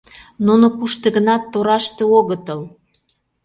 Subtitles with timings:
[0.45, 2.61] —Нуно кушто-гынат тораште огытыл.